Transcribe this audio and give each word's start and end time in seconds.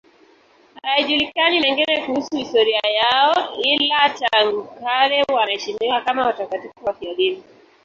Hayajulikani 0.83 1.59
mengine 1.59 2.05
kuhusu 2.05 2.35
historia 2.37 2.79
yao, 2.93 3.57
ila 3.63 4.09
tangu 4.09 4.63
kale 4.63 5.23
wanaheshimiwa 5.33 6.01
kama 6.01 6.25
watakatifu 6.25 6.85
wafiadini. 6.85 7.43